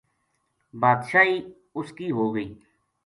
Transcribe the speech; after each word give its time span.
بادشاہی 0.81 1.35
ا 1.77 1.79
س 1.85 1.89
کی 1.97 2.07
ہو 2.17 2.25
گئی 2.33 2.49